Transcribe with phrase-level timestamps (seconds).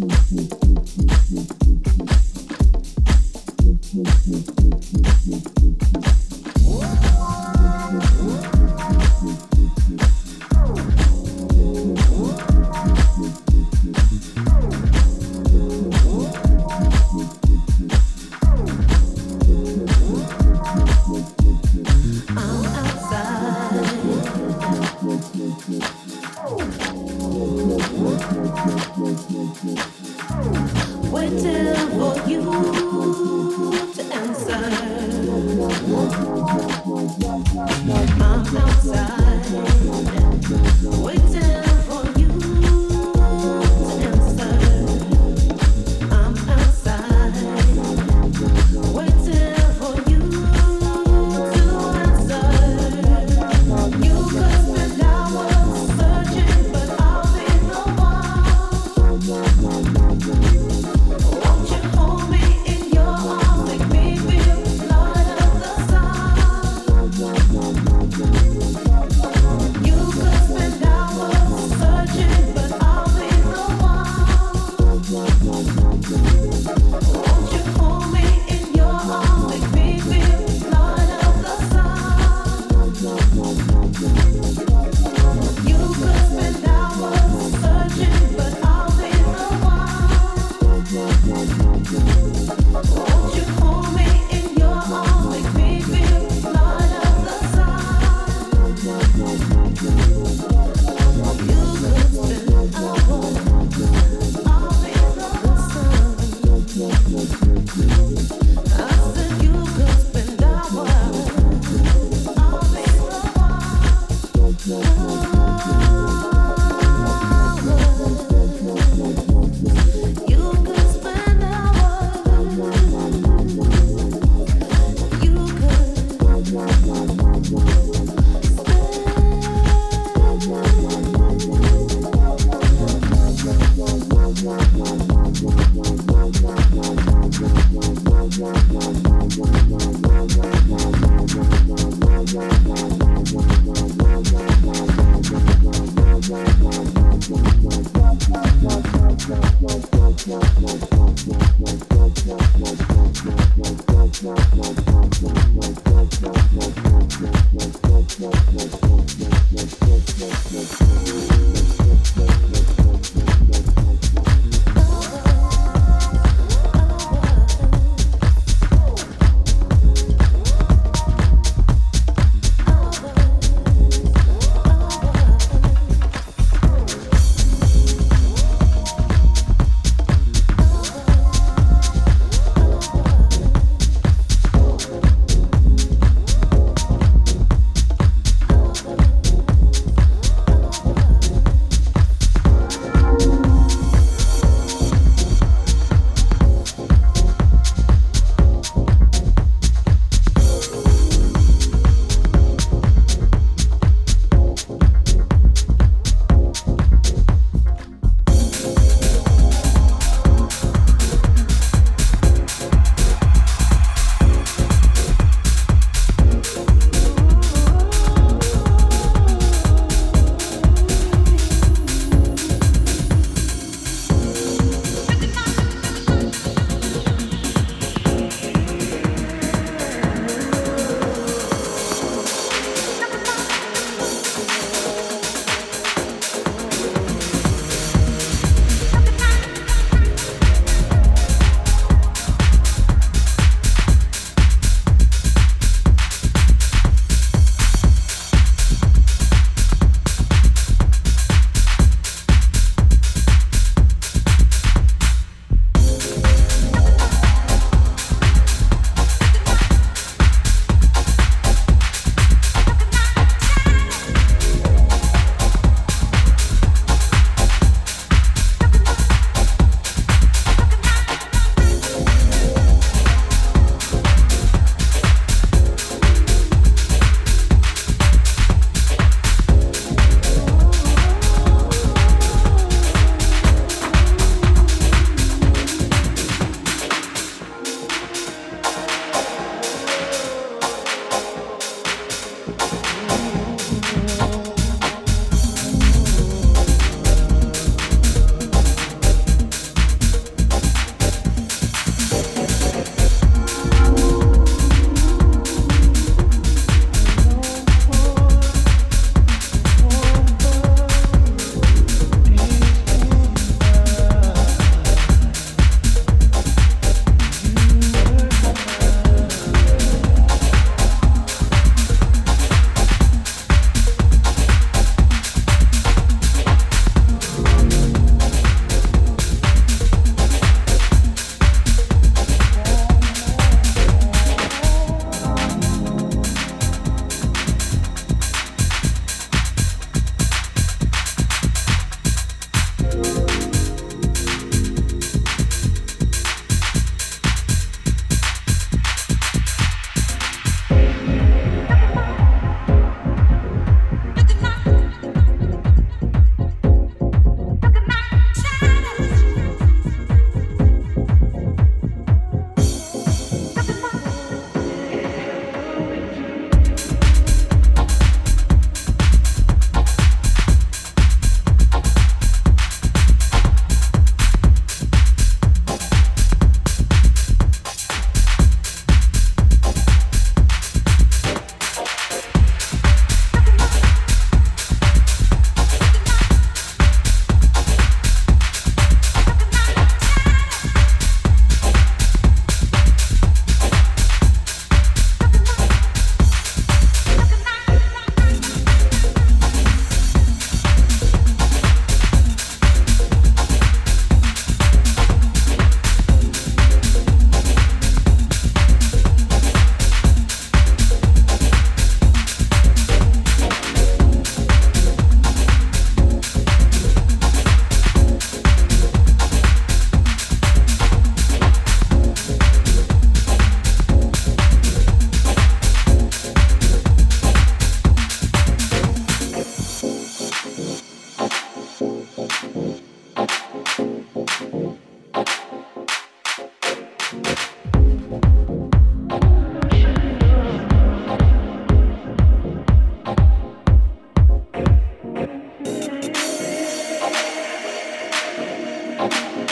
[0.00, 0.59] Mm-hmm.